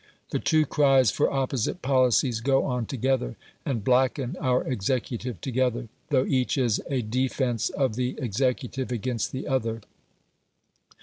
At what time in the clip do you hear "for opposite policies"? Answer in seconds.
1.11-2.41